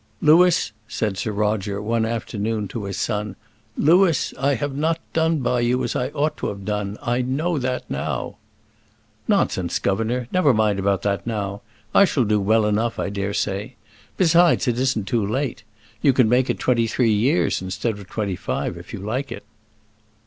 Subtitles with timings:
[0.19, 3.35] "Louis," said Sir Roger, one afternoon to his son;
[3.77, 7.59] "Louis, I have not done by you as I ought to have done I know
[7.59, 8.37] that now."
[9.27, 11.61] "Nonsense, governor; never mind about that now;
[11.93, 13.75] I shall do well enough, I dare say.
[14.17, 15.61] Besides, it isn't too late;
[16.01, 19.43] you can make it twenty three years instead of twenty five, if you like it."